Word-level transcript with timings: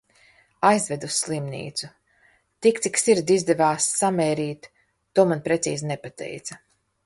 Aizveda 0.69 1.09
uz 1.11 1.17
slimnīcu. 1.23 1.89
Tik 2.67 2.81
cik 2.87 2.99
sirdi 3.03 3.37
izdevās 3.41 3.93
samērīt, 4.01 4.67
to 5.19 5.29
man 5.33 5.47
precīzi 5.49 5.95
nepateica. 5.95 6.63